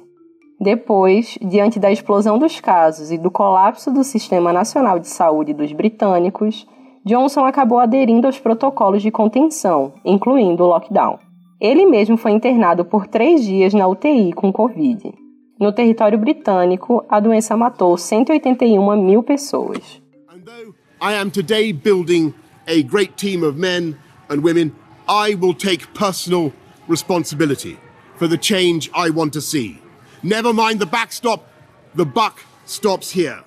Depois, 0.61 1.37
diante 1.43 1.79
da 1.79 1.91
explosão 1.91 2.39
dos 2.39 2.61
casos 2.61 3.11
e 3.11 3.19
do 3.19 3.31
colapso 3.31 3.91
do 3.91 4.03
Sistema 4.03 4.53
Nacional 4.53 4.99
de 4.99 5.09
Saúde 5.09 5.53
dos 5.53 5.73
britânicos, 5.73 6.67
Johnson 7.05 7.45
acabou 7.45 7.79
aderindo 7.79 8.27
aos 8.27 8.39
protocolos 8.39 9.03
de 9.03 9.11
contenção, 9.11 9.93
incluindo 10.05 10.65
o 10.65 10.69
lockdown. 10.69 11.19
Ele 11.61 11.85
mesmo 11.85 12.17
foi 12.17 12.31
internado 12.31 12.85
por 12.85 13.07
três 13.07 13.45
dias 13.45 13.75
na 13.75 13.87
UTI 13.87 14.33
com 14.33 14.53
Covid. 14.53 15.13
No 15.61 15.73
território 15.73 16.19
britânico, 16.19 17.05
a 17.09 17.21
doença 17.21 17.57
matou 17.57 17.97
181 17.97 19.03
mil 19.03 19.23
pessoas. 19.23 20.03
And 24.35 24.43
women. 24.43 24.73
I 25.09 25.35
will 25.35 25.55
take 25.55 25.87
personal 25.95 26.53
responsibility 26.89 27.79
for 28.17 28.29
the 28.29 28.39
change 28.39 28.91
I 28.95 29.11
want 29.11 29.33
to 29.35 29.41
see. 29.41 29.79
Never 30.23 30.53
mind 30.53 30.81
the 30.81 30.87
backstop, 30.87 31.45
the 31.95 32.05
buck 32.05 32.41
stops 32.67 33.15
here. 33.15 33.45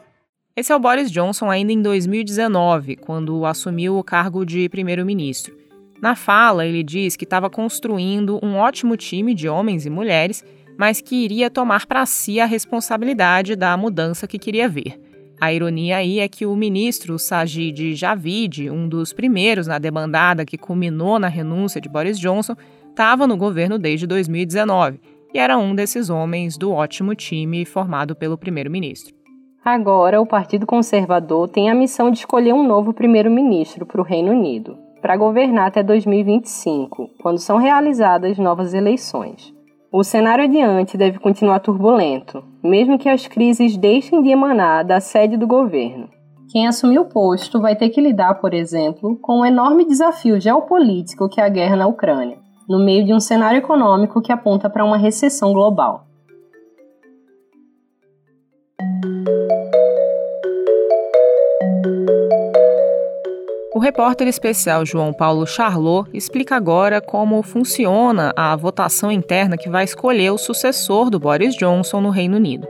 Esse 0.55 0.71
é 0.71 0.75
o 0.75 0.79
Boris 0.79 1.11
Johnson 1.11 1.51
ainda 1.51 1.71
em 1.71 1.81
2019, 1.83 2.95
quando 2.95 3.45
assumiu 3.45 3.97
o 3.97 4.03
cargo 4.03 4.43
de 4.43 4.67
primeiro-ministro. 4.67 5.55
Na 6.01 6.15
fala, 6.15 6.65
ele 6.65 6.83
diz 6.83 7.15
que 7.15 7.25
estava 7.25 7.49
construindo 7.49 8.39
um 8.43 8.55
ótimo 8.55 8.97
time 8.97 9.35
de 9.35 9.47
homens 9.47 9.85
e 9.85 9.89
mulheres, 9.89 10.43
mas 10.77 11.01
que 11.01 11.15
iria 11.15 11.49
tomar 11.49 11.85
para 11.85 12.05
si 12.05 12.39
a 12.39 12.45
responsabilidade 12.45 13.55
da 13.55 13.75
mudança 13.77 14.27
que 14.27 14.39
queria 14.39 14.67
ver. 14.67 14.99
A 15.39 15.53
ironia 15.53 15.97
aí 15.97 16.19
é 16.19 16.27
que 16.27 16.47
o 16.47 16.55
ministro 16.55 17.19
Sajid 17.19 17.93
Javid, 17.95 18.71
um 18.71 18.89
dos 18.89 19.13
primeiros 19.13 19.67
na 19.67 19.77
debandada 19.77 20.43
que 20.43 20.57
culminou 20.57 21.19
na 21.19 21.27
renúncia 21.27 21.79
de 21.79 21.87
Boris 21.87 22.19
Johnson, 22.19 22.55
estava 22.89 23.27
no 23.27 23.37
governo 23.37 23.77
desde 23.77 24.07
2019 24.07 24.99
e 25.31 25.37
era 25.37 25.55
um 25.55 25.75
desses 25.75 26.09
homens 26.09 26.57
do 26.57 26.71
ótimo 26.71 27.13
time 27.13 27.65
formado 27.65 28.15
pelo 28.15 28.37
primeiro-ministro. 28.37 29.13
Agora, 29.63 30.19
o 30.19 30.25
Partido 30.25 30.65
Conservador 30.65 31.47
tem 31.49 31.69
a 31.69 31.75
missão 31.75 32.09
de 32.09 32.19
escolher 32.19 32.53
um 32.53 32.65
novo 32.65 32.91
primeiro-ministro 32.91 33.85
para 33.85 34.01
o 34.01 34.03
Reino 34.03 34.31
Unido, 34.31 34.77
para 35.01 35.17
governar 35.17 35.67
até 35.67 35.83
2025, 35.83 37.11
quando 37.19 37.37
são 37.37 37.57
realizadas 37.57 38.39
novas 38.39 38.73
eleições. 38.73 39.53
O 39.91 40.03
cenário 40.03 40.43
adiante 40.43 40.97
deve 40.97 41.19
continuar 41.19 41.59
turbulento, 41.59 42.43
mesmo 42.63 42.97
que 42.97 43.09
as 43.09 43.27
crises 43.27 43.77
deixem 43.77 44.21
de 44.21 44.29
emanar 44.29 44.83
da 44.83 44.99
sede 44.99 45.37
do 45.37 45.47
governo. 45.47 46.09
Quem 46.51 46.67
assumir 46.67 46.99
o 46.99 47.05
posto 47.05 47.59
vai 47.59 47.75
ter 47.75 47.89
que 47.89 48.01
lidar, 48.01 48.35
por 48.35 48.53
exemplo, 48.53 49.17
com 49.21 49.39
o 49.39 49.45
enorme 49.45 49.85
desafio 49.85 50.39
geopolítico 50.39 51.29
que 51.29 51.41
é 51.41 51.45
a 51.45 51.49
guerra 51.49 51.75
na 51.75 51.87
Ucrânia 51.87 52.47
no 52.67 52.79
meio 52.83 53.05
de 53.05 53.13
um 53.13 53.19
cenário 53.19 53.59
econômico 53.59 54.21
que 54.21 54.31
aponta 54.31 54.69
para 54.69 54.83
uma 54.83 54.97
recessão 54.97 55.53
global. 55.53 56.06
O 63.77 63.79
repórter 63.79 64.27
especial 64.27 64.83
João 64.83 65.13
Paulo 65.13 65.45
Charlot 65.45 66.09
explica 66.11 66.55
agora 66.55 66.99
como 66.99 67.43
funciona 67.43 68.33
a 68.35 68.55
votação 68.55 69.11
interna 69.11 69.55
que 69.55 69.69
vai 69.69 69.83
escolher 69.83 70.31
o 70.31 70.37
sucessor 70.39 71.11
do 71.11 71.19
Boris 71.19 71.55
Johnson 71.55 72.01
no 72.01 72.09
Reino 72.09 72.37
Unido. 72.37 72.67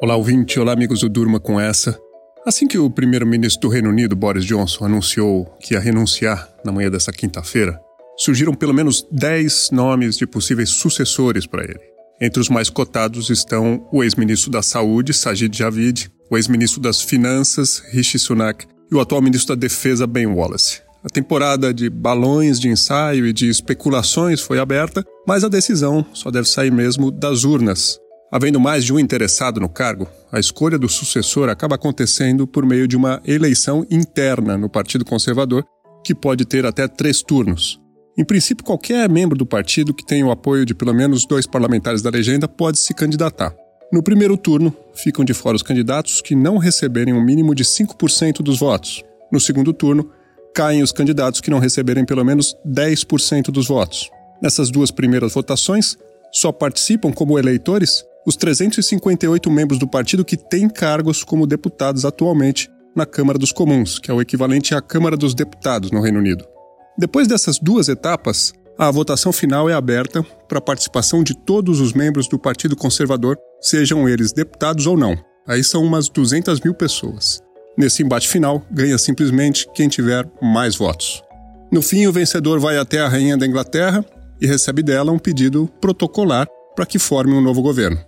Olá, 0.00 0.14
ouvinte. 0.14 0.60
Olá, 0.60 0.72
amigos 0.72 1.00
do 1.00 1.08
Durma 1.08 1.40
com 1.40 1.60
essa. 1.60 1.98
Assim 2.46 2.68
que 2.68 2.78
o 2.78 2.88
primeiro-ministro 2.88 3.62
do 3.62 3.72
Reino 3.72 3.88
Unido, 3.88 4.14
Boris 4.14 4.44
Johnson, 4.44 4.84
anunciou 4.84 5.46
que 5.58 5.74
ia 5.74 5.80
renunciar 5.80 6.48
na 6.64 6.70
manhã 6.70 6.92
dessa 6.92 7.10
quinta-feira, 7.10 7.76
surgiram 8.18 8.54
pelo 8.54 8.72
menos 8.72 9.04
10 9.10 9.72
nomes 9.72 10.16
de 10.16 10.28
possíveis 10.28 10.70
sucessores 10.70 11.44
para 11.44 11.64
ele. 11.64 11.91
Entre 12.20 12.40
os 12.40 12.48
mais 12.48 12.70
cotados 12.70 13.30
estão 13.30 13.86
o 13.92 14.02
ex-ministro 14.02 14.50
da 14.50 14.62
Saúde, 14.62 15.12
Sajid 15.12 15.56
Javid, 15.56 16.10
o 16.30 16.36
ex-ministro 16.36 16.80
das 16.80 17.02
Finanças, 17.02 17.82
Rishi 17.90 18.18
Sunak, 18.18 18.66
e 18.90 18.94
o 18.94 19.00
atual 19.00 19.22
ministro 19.22 19.54
da 19.54 19.60
Defesa, 19.60 20.06
Ben 20.06 20.26
Wallace. 20.26 20.80
A 21.04 21.08
temporada 21.08 21.74
de 21.74 21.90
balões 21.90 22.60
de 22.60 22.68
ensaio 22.68 23.26
e 23.26 23.32
de 23.32 23.48
especulações 23.48 24.40
foi 24.40 24.58
aberta, 24.58 25.04
mas 25.26 25.42
a 25.42 25.48
decisão 25.48 26.06
só 26.12 26.30
deve 26.30 26.48
sair 26.48 26.70
mesmo 26.70 27.10
das 27.10 27.42
urnas, 27.42 27.98
Havendo 28.32 28.58
mais 28.58 28.82
de 28.82 28.94
um 28.94 28.98
interessado 28.98 29.60
no 29.60 29.68
cargo, 29.68 30.08
a 30.32 30.40
escolha 30.40 30.78
do 30.78 30.88
sucessor 30.88 31.50
acaba 31.50 31.74
acontecendo 31.74 32.46
por 32.46 32.64
meio 32.64 32.88
de 32.88 32.96
uma 32.96 33.20
eleição 33.26 33.86
interna 33.90 34.56
no 34.56 34.70
Partido 34.70 35.04
Conservador, 35.04 35.66
que 36.02 36.14
pode 36.14 36.46
ter 36.46 36.64
até 36.64 36.88
três 36.88 37.20
turnos. 37.20 37.78
Em 38.16 38.24
princípio, 38.24 38.64
qualquer 38.64 39.08
membro 39.08 39.38
do 39.38 39.46
partido 39.46 39.94
que 39.94 40.04
tenha 40.04 40.26
o 40.26 40.30
apoio 40.30 40.66
de 40.66 40.74
pelo 40.74 40.92
menos 40.92 41.24
dois 41.24 41.46
parlamentares 41.46 42.02
da 42.02 42.10
legenda 42.10 42.46
pode 42.46 42.78
se 42.78 42.92
candidatar. 42.92 43.54
No 43.90 44.02
primeiro 44.02 44.36
turno, 44.36 44.74
ficam 44.94 45.24
de 45.24 45.32
fora 45.32 45.56
os 45.56 45.62
candidatos 45.62 46.20
que 46.20 46.34
não 46.34 46.58
receberem 46.58 47.14
um 47.14 47.24
mínimo 47.24 47.54
de 47.54 47.64
5% 47.64 48.42
dos 48.42 48.58
votos. 48.58 49.02
No 49.30 49.40
segundo 49.40 49.72
turno, 49.72 50.10
caem 50.54 50.82
os 50.82 50.92
candidatos 50.92 51.40
que 51.40 51.50
não 51.50 51.58
receberem 51.58 52.04
pelo 52.04 52.24
menos 52.24 52.54
10% 52.66 53.50
dos 53.50 53.68
votos. 53.68 54.10
Nessas 54.42 54.70
duas 54.70 54.90
primeiras 54.90 55.32
votações, 55.32 55.96
só 56.30 56.52
participam 56.52 57.12
como 57.12 57.38
eleitores 57.38 58.04
os 58.26 58.36
358 58.36 59.50
membros 59.50 59.78
do 59.78 59.88
partido 59.88 60.24
que 60.24 60.36
têm 60.36 60.68
cargos 60.68 61.24
como 61.24 61.46
deputados 61.46 62.04
atualmente 62.04 62.70
na 62.94 63.06
Câmara 63.06 63.38
dos 63.38 63.52
Comuns, 63.52 63.98
que 63.98 64.10
é 64.10 64.14
o 64.14 64.20
equivalente 64.20 64.74
à 64.74 64.82
Câmara 64.82 65.16
dos 65.16 65.34
Deputados 65.34 65.90
no 65.90 66.00
Reino 66.00 66.18
Unido. 66.18 66.51
Depois 66.98 67.26
dessas 67.26 67.58
duas 67.58 67.88
etapas, 67.88 68.52
a 68.78 68.90
votação 68.90 69.32
final 69.32 69.68
é 69.68 69.74
aberta 69.74 70.22
para 70.48 70.58
a 70.58 70.62
participação 70.62 71.22
de 71.22 71.34
todos 71.34 71.80
os 71.80 71.92
membros 71.92 72.28
do 72.28 72.38
Partido 72.38 72.76
Conservador, 72.76 73.36
sejam 73.60 74.08
eles 74.08 74.32
deputados 74.32 74.86
ou 74.86 74.96
não. 74.96 75.16
Aí 75.46 75.62
são 75.64 75.82
umas 75.82 76.08
200 76.08 76.60
mil 76.60 76.74
pessoas. 76.74 77.40
Nesse 77.76 78.02
embate 78.02 78.28
final, 78.28 78.64
ganha 78.70 78.98
simplesmente 78.98 79.66
quem 79.74 79.88
tiver 79.88 80.28
mais 80.40 80.76
votos. 80.76 81.22
No 81.70 81.80
fim, 81.80 82.06
o 82.06 82.12
vencedor 82.12 82.60
vai 82.60 82.76
até 82.76 83.00
a 83.00 83.08
Rainha 83.08 83.36
da 83.36 83.46
Inglaterra 83.46 84.04
e 84.40 84.46
recebe 84.46 84.82
dela 84.82 85.10
um 85.10 85.18
pedido 85.18 85.68
protocolar 85.80 86.46
para 86.76 86.84
que 86.84 86.98
forme 86.98 87.32
um 87.32 87.40
novo 87.40 87.62
governo. 87.62 87.98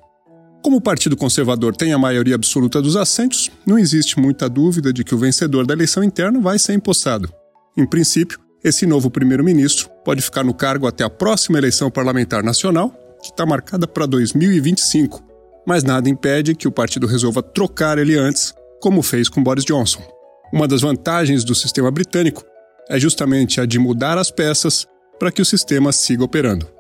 Como 0.63 0.77
o 0.77 0.81
Partido 0.81 1.17
Conservador 1.17 1.77
tem 1.77 1.93
a 1.93 1.99
maioria 1.99 2.35
absoluta 2.35 2.81
dos 2.81 2.97
assentos, 2.97 3.51
não 3.67 3.79
existe 3.79 4.19
muita 4.19 4.49
dúvida 4.49 4.93
de 4.93 5.05
que 5.05 5.15
o 5.15 5.19
vencedor 5.19 5.67
da 5.67 5.75
eleição 5.75 6.03
interna 6.03 6.41
vai 6.41 6.59
ser 6.59 6.73
empossado. 6.75 7.33
Em 7.77 7.87
princípio, 7.87 8.39
esse 8.65 8.87
novo 8.87 9.11
primeiro-ministro 9.11 9.91
pode 10.03 10.23
ficar 10.23 10.43
no 10.43 10.55
cargo 10.55 10.87
até 10.87 11.05
a 11.05 11.11
próxima 11.11 11.59
eleição 11.59 11.91
parlamentar 11.91 12.43
nacional, 12.43 12.91
que 13.23 13.29
está 13.31 13.45
marcada 13.45 13.87
para 13.87 14.07
2025, 14.07 15.23
mas 15.67 15.85
nada 15.85 16.09
impede 16.09 16.55
que 16.55 16.67
o 16.67 16.73
partido 16.73 17.07
resolva 17.07 17.43
trocar 17.43 17.99
ele 17.99 18.17
antes, 18.17 18.55
como 18.81 19.03
fez 19.03 19.29
com 19.29 19.43
Boris 19.43 19.65
Johnson. 19.65 20.03
Uma 20.51 20.67
das 20.67 20.81
vantagens 20.81 21.45
do 21.45 21.55
sistema 21.55 21.91
britânico 21.91 22.43
é 22.89 22.99
justamente 22.99 23.61
a 23.61 23.67
de 23.67 23.79
mudar 23.79 24.17
as 24.17 24.31
peças 24.31 24.87
para 25.19 25.31
que 25.31 25.43
o 25.43 25.45
sistema 25.45 25.93
siga 25.93 26.25
operando. 26.25 26.74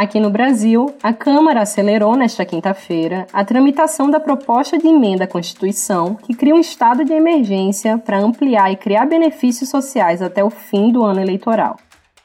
Aqui 0.00 0.18
no 0.18 0.30
Brasil, 0.30 0.94
a 1.02 1.12
Câmara 1.12 1.60
acelerou 1.60 2.16
nesta 2.16 2.42
quinta-feira 2.42 3.26
a 3.34 3.44
tramitação 3.44 4.10
da 4.10 4.18
proposta 4.18 4.78
de 4.78 4.88
emenda 4.88 5.24
à 5.24 5.26
Constituição 5.26 6.14
que 6.14 6.32
cria 6.32 6.54
um 6.54 6.58
estado 6.58 7.04
de 7.04 7.12
emergência 7.12 7.98
para 7.98 8.18
ampliar 8.18 8.72
e 8.72 8.76
criar 8.76 9.04
benefícios 9.04 9.68
sociais 9.68 10.22
até 10.22 10.42
o 10.42 10.48
fim 10.48 10.90
do 10.90 11.04
ano 11.04 11.20
eleitoral. 11.20 11.76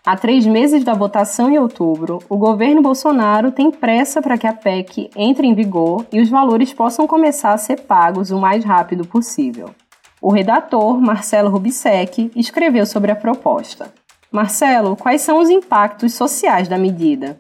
Há 0.06 0.16
três 0.16 0.46
meses 0.46 0.86
da 0.86 0.94
votação 0.94 1.50
em 1.50 1.60
outubro, 1.60 2.20
o 2.30 2.38
governo 2.38 2.82
Bolsonaro 2.82 3.52
tem 3.52 3.70
pressa 3.70 4.22
para 4.22 4.38
que 4.38 4.48
a 4.48 4.54
PEC 4.54 5.10
entre 5.14 5.46
em 5.46 5.54
vigor 5.54 6.06
e 6.14 6.22
os 6.22 6.30
valores 6.30 6.72
possam 6.72 7.06
começar 7.06 7.52
a 7.52 7.58
ser 7.58 7.82
pagos 7.82 8.32
o 8.32 8.40
mais 8.40 8.64
rápido 8.64 9.06
possível. 9.06 9.70
O 10.22 10.32
redator, 10.32 10.98
Marcelo 11.02 11.50
Rubissec, 11.50 12.32
escreveu 12.38 12.86
sobre 12.86 13.12
a 13.12 13.18
proposta. 13.18 13.94
Marcelo, 14.32 14.96
quais 14.96 15.20
são 15.22 15.40
os 15.42 15.50
impactos 15.50 16.14
sociais 16.14 16.70
da 16.70 16.78
medida? 16.78 17.38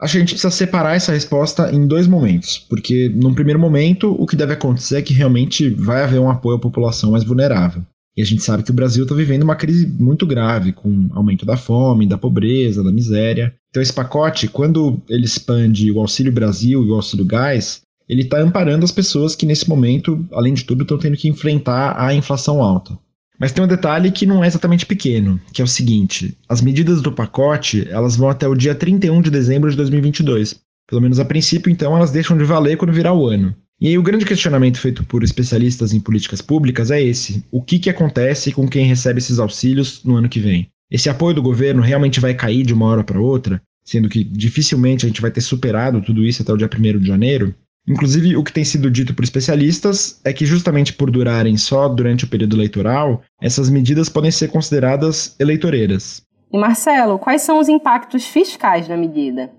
Acho 0.00 0.12
que 0.12 0.18
a 0.18 0.20
gente 0.20 0.30
precisa 0.30 0.50
separar 0.50 0.96
essa 0.96 1.12
resposta 1.12 1.72
em 1.72 1.86
dois 1.86 2.06
momentos, 2.06 2.58
porque 2.58 3.08
num 3.14 3.34
primeiro 3.34 3.60
momento 3.60 4.10
o 4.20 4.26
que 4.26 4.36
deve 4.36 4.52
acontecer 4.52 4.96
é 4.96 5.02
que 5.02 5.14
realmente 5.14 5.70
vai 5.70 6.02
haver 6.02 6.20
um 6.20 6.28
apoio 6.28 6.56
à 6.56 6.60
população 6.60 7.12
mais 7.12 7.24
vulnerável. 7.24 7.82
E 8.16 8.22
a 8.22 8.24
gente 8.24 8.42
sabe 8.42 8.62
que 8.62 8.70
o 8.70 8.74
Brasil 8.74 9.04
está 9.04 9.14
vivendo 9.14 9.42
uma 9.42 9.56
crise 9.56 9.86
muito 9.86 10.24
grave, 10.26 10.72
com 10.72 11.08
aumento 11.12 11.44
da 11.44 11.56
fome, 11.56 12.06
da 12.06 12.16
pobreza, 12.16 12.82
da 12.82 12.92
miséria. 12.92 13.54
Então 13.70 13.82
esse 13.82 13.92
pacote, 13.92 14.46
quando 14.46 15.00
ele 15.08 15.24
expande 15.24 15.90
o 15.90 15.98
Auxílio 15.98 16.32
Brasil 16.32 16.84
e 16.84 16.90
o 16.90 16.94
Auxílio 16.94 17.24
Gás, 17.24 17.82
ele 18.08 18.22
está 18.22 18.38
amparando 18.40 18.84
as 18.84 18.92
pessoas 18.92 19.34
que 19.34 19.46
nesse 19.46 19.68
momento, 19.68 20.24
além 20.32 20.54
de 20.54 20.64
tudo, 20.64 20.82
estão 20.82 20.98
tendo 20.98 21.16
que 21.16 21.28
enfrentar 21.28 22.00
a 22.00 22.14
inflação 22.14 22.62
alta. 22.62 22.96
Mas 23.38 23.52
tem 23.52 23.64
um 23.64 23.68
detalhe 23.68 24.10
que 24.10 24.26
não 24.26 24.44
é 24.44 24.46
exatamente 24.46 24.86
pequeno, 24.86 25.40
que 25.52 25.60
é 25.60 25.64
o 25.64 25.68
seguinte: 25.68 26.36
as 26.48 26.60
medidas 26.60 27.02
do 27.02 27.12
pacote 27.12 27.86
elas 27.90 28.16
vão 28.16 28.28
até 28.28 28.46
o 28.46 28.54
dia 28.54 28.74
31 28.74 29.20
de 29.20 29.30
dezembro 29.30 29.70
de 29.70 29.76
2022. 29.76 30.60
Pelo 30.88 31.00
menos 31.00 31.18
a 31.18 31.24
princípio, 31.24 31.70
então, 31.70 31.96
elas 31.96 32.10
deixam 32.10 32.36
de 32.36 32.44
valer 32.44 32.76
quando 32.76 32.92
virar 32.92 33.14
o 33.14 33.26
ano. 33.26 33.54
E 33.80 33.88
aí 33.88 33.98
o 33.98 34.02
grande 34.02 34.24
questionamento 34.24 34.78
feito 34.78 35.02
por 35.04 35.24
especialistas 35.24 35.92
em 35.92 36.00
políticas 36.00 36.40
públicas 36.40 36.90
é 36.90 37.02
esse: 37.02 37.44
o 37.50 37.62
que, 37.62 37.78
que 37.78 37.90
acontece 37.90 38.52
com 38.52 38.68
quem 38.68 38.86
recebe 38.86 39.18
esses 39.18 39.38
auxílios 39.38 40.02
no 40.04 40.16
ano 40.16 40.28
que 40.28 40.40
vem? 40.40 40.68
Esse 40.90 41.08
apoio 41.08 41.34
do 41.34 41.42
governo 41.42 41.82
realmente 41.82 42.20
vai 42.20 42.34
cair 42.34 42.64
de 42.64 42.72
uma 42.72 42.86
hora 42.86 43.02
para 43.02 43.20
outra, 43.20 43.60
sendo 43.84 44.08
que 44.08 44.22
dificilmente 44.22 45.04
a 45.04 45.08
gente 45.08 45.20
vai 45.20 45.30
ter 45.30 45.40
superado 45.40 46.00
tudo 46.00 46.24
isso 46.24 46.42
até 46.42 46.52
o 46.52 46.56
dia 46.56 46.70
1 46.72 46.98
de 46.98 47.06
janeiro? 47.06 47.54
Inclusive, 47.86 48.36
o 48.36 48.42
que 48.42 48.52
tem 48.52 48.64
sido 48.64 48.90
dito 48.90 49.12
por 49.14 49.24
especialistas 49.24 50.20
é 50.24 50.32
que, 50.32 50.46
justamente 50.46 50.92
por 50.92 51.10
durarem 51.10 51.56
só 51.56 51.88
durante 51.88 52.24
o 52.24 52.28
período 52.28 52.56
eleitoral, 52.56 53.22
essas 53.42 53.68
medidas 53.68 54.08
podem 54.08 54.30
ser 54.30 54.48
consideradas 54.48 55.36
eleitoreiras. 55.38 56.22
E 56.52 56.58
Marcelo, 56.58 57.18
quais 57.18 57.42
são 57.42 57.58
os 57.58 57.68
impactos 57.68 58.26
fiscais 58.26 58.88
da 58.88 58.96
medida? 58.96 59.50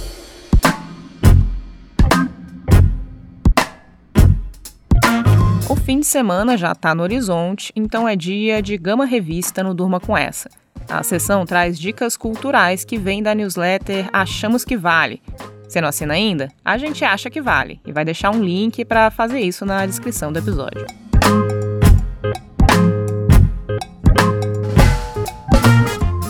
O 5.68 5.76
fim 5.76 6.00
de 6.00 6.06
semana 6.06 6.56
já 6.56 6.74
está 6.74 6.94
no 6.94 7.02
horizonte, 7.02 7.74
então 7.76 8.08
é 8.08 8.16
dia 8.16 8.62
de 8.62 8.78
Gama 8.78 9.04
Revista 9.04 9.64
no 9.64 9.74
Durma 9.74 10.00
com 10.00 10.16
Essa. 10.16 10.48
A 10.88 11.02
sessão 11.02 11.44
traz 11.44 11.80
dicas 11.80 12.16
culturais 12.16 12.86
que 12.86 13.00
vêm 13.00 13.24
da 13.24 13.34
newsletter 13.34 14.08
Achamos 14.14 14.64
que 14.64 14.78
Vale. 14.78 15.24
Você 15.68 15.82
não 15.82 15.90
assina 15.90 16.14
ainda? 16.14 16.50
A 16.64 16.78
gente 16.78 17.04
acha 17.04 17.32
que 17.32 17.42
vale 17.42 17.82
e 17.84 17.92
vai 17.92 18.06
deixar 18.06 18.30
um 18.30 18.44
link 18.44 18.86
para 18.86 19.10
fazer 19.10 19.40
isso 19.40 19.66
na 19.66 19.84
descrição 19.88 20.32
do 20.32 20.38
episódio. 20.38 20.86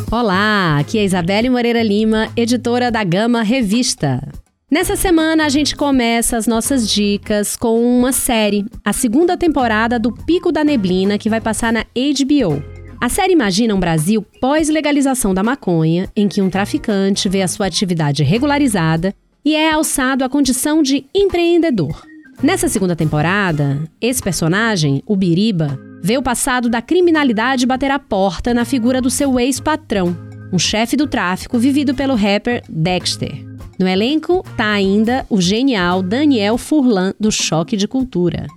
Olá, 0.10 0.78
aqui 0.80 0.98
é 0.98 1.04
Isabelle 1.04 1.50
Moreira 1.50 1.84
Lima, 1.84 2.30
editora 2.38 2.90
da 2.90 3.04
Gama 3.04 3.44
Revista. 3.44 4.22
Nessa 4.70 4.96
semana 4.96 5.46
a 5.46 5.50
gente 5.50 5.76
começa 5.76 6.36
as 6.36 6.48
nossas 6.48 6.90
dicas 6.90 7.56
com 7.56 7.80
uma 7.86 8.12
série, 8.12 8.66
a 8.84 8.92
segunda 8.92 9.38
temporada 9.38 10.00
do 10.00 10.12
Pico 10.12 10.52
da 10.52 10.64
Neblina, 10.64 11.20
que 11.20 11.30
vai 11.30 11.40
passar 11.40 11.72
na 11.72 11.84
HBO. 11.84 12.64
A 13.00 13.08
série 13.08 13.34
imagina 13.34 13.76
um 13.76 13.80
Brasil 13.80 14.26
pós-legalização 14.42 15.36
da 15.36 15.44
maconha, 15.44 16.10
em 16.16 16.28
que 16.28 16.42
um 16.42 16.50
traficante 16.50 17.30
vê 17.30 17.44
a 17.44 17.48
sua 17.48 17.68
atividade 17.68 18.24
regularizada 18.24 19.14
e 19.46 19.54
é 19.56 19.72
alçado 19.72 20.24
à 20.24 20.30
condição 20.30 20.82
de 20.82 21.06
empreendedor. 21.14 22.04
Nessa 22.42 22.68
segunda 22.68 22.96
temporada, 22.96 23.88
esse 24.02 24.22
personagem, 24.22 25.04
o 25.06 25.16
Biriba, 25.16 25.80
vê 26.02 26.18
o 26.18 26.24
passado 26.24 26.70
da 26.70 26.82
criminalidade 26.82 27.68
bater 27.68 27.92
a 27.92 28.00
porta 28.00 28.52
na 28.52 28.66
figura 28.66 29.00
do 29.00 29.12
seu 29.12 29.40
ex-patrão, 29.40 30.18
um 30.52 30.58
chefe 30.58 30.98
do 30.98 31.06
tráfico 31.06 31.60
vivido 31.60 31.94
pelo 31.94 32.16
rapper 32.16 32.64
Dexter. 32.68 33.45
No 33.78 33.88
elenco 33.88 34.44
tá 34.56 34.72
ainda 34.72 35.26
o 35.30 35.42
genial 35.42 36.02
Daniel 36.02 36.58
Furlan 36.58 37.14
do 37.20 37.32
Choque 37.32 37.76
de 37.76 37.88
Cultura. 37.88 38.48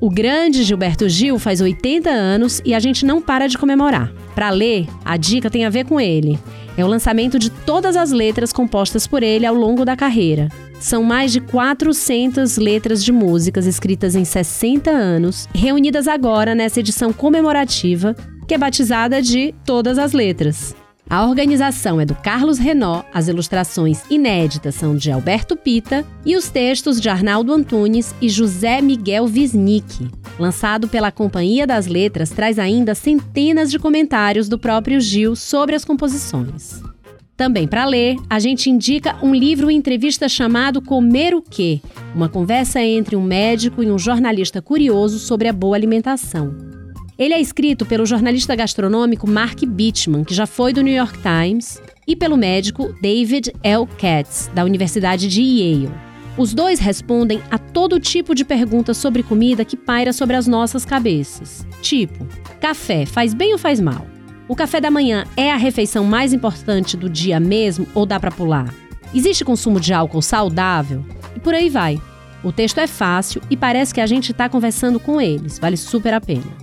O 0.00 0.10
grande 0.10 0.64
Gilberto 0.64 1.08
Gil 1.08 1.38
faz 1.38 1.60
80 1.60 2.10
anos 2.10 2.60
e 2.64 2.74
a 2.74 2.80
gente 2.80 3.06
não 3.06 3.22
para 3.22 3.46
de 3.46 3.56
comemorar. 3.56 4.12
Para 4.34 4.50
ler, 4.50 4.88
a 5.04 5.16
dica 5.16 5.48
tem 5.48 5.64
a 5.64 5.70
ver 5.70 5.84
com 5.84 6.00
ele. 6.00 6.36
É 6.76 6.84
o 6.84 6.88
lançamento 6.88 7.38
de 7.38 7.50
todas 7.50 7.94
as 7.94 8.10
letras 8.10 8.52
compostas 8.52 9.06
por 9.06 9.22
ele 9.22 9.46
ao 9.46 9.54
longo 9.54 9.84
da 9.84 9.94
carreira. 9.94 10.48
São 10.80 11.04
mais 11.04 11.30
de 11.30 11.40
400 11.40 12.56
letras 12.56 13.04
de 13.04 13.12
músicas 13.12 13.64
escritas 13.64 14.16
em 14.16 14.24
60 14.24 14.90
anos, 14.90 15.48
reunidas 15.54 16.08
agora 16.08 16.52
nessa 16.52 16.80
edição 16.80 17.12
comemorativa, 17.12 18.16
que 18.48 18.54
é 18.54 18.58
batizada 18.58 19.22
de 19.22 19.54
Todas 19.64 19.98
as 19.98 20.12
Letras. 20.12 20.74
A 21.12 21.26
organização 21.26 22.00
é 22.00 22.06
do 22.06 22.14
Carlos 22.14 22.56
Renó, 22.56 23.02
as 23.12 23.28
ilustrações 23.28 24.02
inéditas 24.10 24.74
são 24.74 24.96
de 24.96 25.12
Alberto 25.12 25.54
Pita 25.54 26.06
e 26.24 26.34
os 26.34 26.48
textos 26.48 26.98
de 26.98 27.10
Arnaldo 27.10 27.52
Antunes 27.52 28.14
e 28.18 28.30
José 28.30 28.80
Miguel 28.80 29.26
Wisnik. 29.26 30.10
Lançado 30.38 30.88
pela 30.88 31.12
Companhia 31.12 31.66
das 31.66 31.86
Letras, 31.86 32.30
traz 32.30 32.58
ainda 32.58 32.94
centenas 32.94 33.70
de 33.70 33.78
comentários 33.78 34.48
do 34.48 34.58
próprio 34.58 35.02
Gil 35.02 35.36
sobre 35.36 35.74
as 35.76 35.84
composições. 35.84 36.80
Também 37.36 37.68
para 37.68 37.84
ler, 37.84 38.16
a 38.30 38.38
gente 38.38 38.70
indica 38.70 39.14
um 39.22 39.34
livro 39.34 39.70
entrevista 39.70 40.30
chamado 40.30 40.80
Comer 40.80 41.34
o 41.34 41.42
Quê? 41.42 41.82
Uma 42.14 42.30
conversa 42.30 42.80
entre 42.80 43.16
um 43.16 43.22
médico 43.22 43.82
e 43.82 43.90
um 43.90 43.98
jornalista 43.98 44.62
curioso 44.62 45.18
sobre 45.18 45.46
a 45.46 45.52
boa 45.52 45.76
alimentação. 45.76 46.81
Ele 47.18 47.34
é 47.34 47.40
escrito 47.40 47.84
pelo 47.84 48.06
jornalista 48.06 48.56
gastronômico 48.56 49.28
Mark 49.28 49.62
Beachman, 49.64 50.24
que 50.24 50.34
já 50.34 50.46
foi 50.46 50.72
do 50.72 50.82
New 50.82 50.94
York 50.94 51.18
Times, 51.20 51.80
e 52.08 52.16
pelo 52.16 52.36
médico 52.36 52.94
David 53.02 53.52
L. 53.62 53.86
Katz, 53.98 54.50
da 54.54 54.64
Universidade 54.64 55.28
de 55.28 55.42
Yale. 55.42 55.92
Os 56.38 56.54
dois 56.54 56.80
respondem 56.80 57.42
a 57.50 57.58
todo 57.58 58.00
tipo 58.00 58.34
de 58.34 58.44
perguntas 58.44 58.96
sobre 58.96 59.22
comida 59.22 59.64
que 59.64 59.76
paira 59.76 60.12
sobre 60.12 60.36
as 60.36 60.46
nossas 60.46 60.86
cabeças. 60.86 61.66
Tipo, 61.82 62.26
café 62.58 63.04
faz 63.04 63.34
bem 63.34 63.52
ou 63.52 63.58
faz 63.58 63.78
mal? 63.78 64.06
O 64.48 64.56
café 64.56 64.80
da 64.80 64.90
manhã 64.90 65.24
é 65.36 65.52
a 65.52 65.56
refeição 65.56 66.04
mais 66.04 66.32
importante 66.32 66.96
do 66.96 67.08
dia 67.08 67.38
mesmo 67.38 67.86
ou 67.94 68.06
dá 68.06 68.18
para 68.18 68.30
pular? 68.30 68.74
Existe 69.14 69.44
consumo 69.44 69.78
de 69.78 69.92
álcool 69.92 70.22
saudável? 70.22 71.04
E 71.36 71.40
por 71.40 71.52
aí 71.52 71.68
vai. 71.68 72.00
O 72.42 72.50
texto 72.50 72.78
é 72.78 72.86
fácil 72.86 73.42
e 73.50 73.56
parece 73.56 73.92
que 73.92 74.00
a 74.00 74.06
gente 74.06 74.32
está 74.32 74.48
conversando 74.48 74.98
com 74.98 75.20
eles, 75.20 75.58
vale 75.58 75.76
super 75.76 76.14
a 76.14 76.20
pena. 76.20 76.61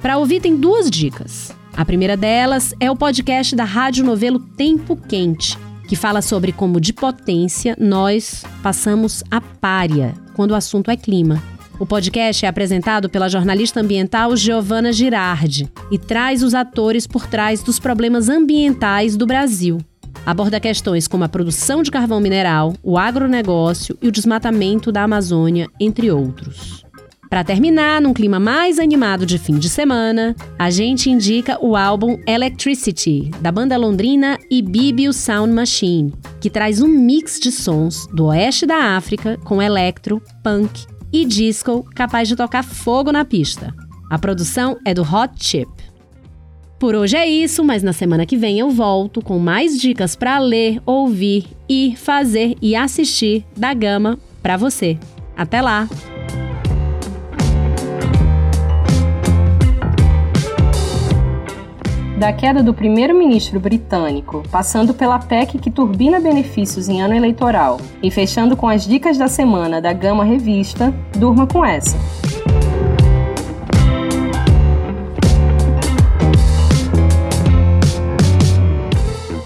Para 0.00 0.16
ouvir, 0.16 0.40
tem 0.40 0.56
duas 0.56 0.90
dicas. 0.90 1.54
A 1.76 1.84
primeira 1.84 2.16
delas 2.16 2.74
é 2.80 2.90
o 2.90 2.96
podcast 2.96 3.54
da 3.54 3.64
Rádio 3.64 4.04
Novelo 4.04 4.38
Tempo 4.38 4.96
Quente, 4.96 5.58
que 5.86 5.94
fala 5.94 6.22
sobre 6.22 6.52
como 6.52 6.80
de 6.80 6.92
potência 6.92 7.76
nós 7.78 8.44
passamos 8.62 9.22
a 9.30 9.40
párea 9.40 10.14
quando 10.34 10.52
o 10.52 10.54
assunto 10.54 10.90
é 10.90 10.96
clima. 10.96 11.42
O 11.78 11.84
podcast 11.84 12.44
é 12.44 12.48
apresentado 12.48 13.10
pela 13.10 13.28
jornalista 13.28 13.80
ambiental 13.80 14.34
Giovana 14.36 14.92
Girardi 14.92 15.70
e 15.90 15.98
traz 15.98 16.42
os 16.42 16.54
atores 16.54 17.06
por 17.06 17.26
trás 17.26 17.62
dos 17.62 17.78
problemas 17.78 18.28
ambientais 18.28 19.16
do 19.16 19.26
Brasil. 19.26 19.78
Aborda 20.24 20.60
questões 20.60 21.06
como 21.08 21.24
a 21.24 21.28
produção 21.28 21.82
de 21.82 21.90
carvão 21.90 22.20
mineral, 22.20 22.74
o 22.82 22.98
agronegócio 22.98 23.96
e 24.02 24.08
o 24.08 24.12
desmatamento 24.12 24.92
da 24.92 25.02
Amazônia, 25.02 25.68
entre 25.78 26.10
outros. 26.10 26.84
Para 27.30 27.44
terminar, 27.44 28.02
num 28.02 28.12
clima 28.12 28.40
mais 28.40 28.80
animado 28.80 29.24
de 29.24 29.38
fim 29.38 29.56
de 29.56 29.68
semana, 29.68 30.34
a 30.58 30.68
gente 30.68 31.08
indica 31.08 31.64
o 31.64 31.76
álbum 31.76 32.18
Electricity, 32.26 33.30
da 33.40 33.52
banda 33.52 33.76
londrina 33.76 34.36
Ibibio 34.50 35.12
Sound 35.12 35.54
Machine, 35.54 36.12
que 36.40 36.50
traz 36.50 36.82
um 36.82 36.88
mix 36.88 37.38
de 37.38 37.52
sons 37.52 38.08
do 38.12 38.26
oeste 38.26 38.66
da 38.66 38.96
África 38.96 39.38
com 39.44 39.62
electro, 39.62 40.20
punk, 40.42 40.84
e 41.12 41.24
disco 41.24 41.84
capaz 41.94 42.26
de 42.26 42.34
tocar 42.34 42.64
fogo 42.64 43.12
na 43.12 43.24
pista. 43.24 43.72
A 44.10 44.18
produção 44.18 44.76
é 44.84 44.92
do 44.92 45.02
Hot 45.02 45.32
Chip. 45.36 45.70
Por 46.80 46.96
hoje 46.96 47.16
é 47.16 47.28
isso, 47.28 47.62
mas 47.62 47.80
na 47.80 47.92
semana 47.92 48.26
que 48.26 48.36
vem 48.36 48.58
eu 48.58 48.70
volto 48.70 49.22
com 49.22 49.38
mais 49.38 49.80
dicas 49.80 50.16
para 50.16 50.36
ler, 50.40 50.82
ouvir, 50.84 51.46
ir, 51.68 51.96
fazer 51.96 52.56
e 52.60 52.74
assistir 52.74 53.44
da 53.56 53.72
Gama 53.72 54.18
para 54.42 54.56
você. 54.56 54.98
Até 55.36 55.62
lá! 55.62 55.88
Da 62.20 62.34
queda 62.34 62.62
do 62.62 62.74
primeiro-ministro 62.74 63.58
britânico, 63.58 64.42
passando 64.50 64.92
pela 64.92 65.18
PEC 65.18 65.58
que 65.58 65.70
turbina 65.70 66.20
benefícios 66.20 66.86
em 66.86 67.00
ano 67.00 67.14
eleitoral 67.14 67.80
e 68.02 68.10
fechando 68.10 68.54
com 68.54 68.68
as 68.68 68.86
dicas 68.86 69.16
da 69.16 69.26
semana 69.26 69.80
da 69.80 69.90
Gama 69.94 70.22
Revista, 70.22 70.92
durma 71.16 71.46
com 71.46 71.64
essa. 71.64 71.96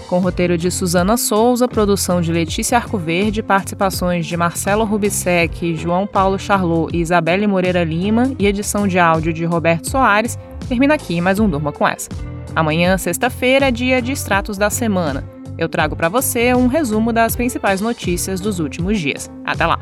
Com 0.09 0.19
roteiro 0.19 0.57
de 0.57 0.69
Suzana 0.69 1.15
Souza, 1.15 1.69
produção 1.69 2.19
de 2.19 2.33
Letícia 2.33 2.77
Arcoverde, 2.77 3.41
participações 3.41 4.25
de 4.25 4.35
Marcelo 4.35 4.83
Rubissec, 4.83 5.73
João 5.75 6.05
Paulo 6.05 6.37
Charlot 6.37 6.93
e 6.93 6.99
Isabelle 6.99 7.47
Moreira 7.47 7.85
Lima 7.85 8.33
e 8.37 8.45
edição 8.45 8.85
de 8.85 8.99
áudio 8.99 9.31
de 9.31 9.45
Roberto 9.45 9.89
Soares, 9.89 10.37
termina 10.67 10.93
aqui 10.93 11.21
mais 11.21 11.39
um 11.39 11.49
Durma 11.49 11.71
com 11.71 11.87
essa. 11.87 12.34
Amanhã, 12.55 12.97
sexta-feira, 12.97 13.67
é 13.67 13.71
dia 13.71 14.01
de 14.01 14.13
extratos 14.13 14.57
da 14.57 14.69
semana. 14.69 15.27
Eu 15.57 15.67
trago 15.67 15.95
para 15.95 16.09
você 16.09 16.53
um 16.53 16.67
resumo 16.67 17.11
das 17.11 17.35
principais 17.35 17.81
notícias 17.81 18.39
dos 18.39 18.59
últimos 18.59 18.99
dias. 18.99 19.29
Até 19.45 19.65
lá! 19.65 19.79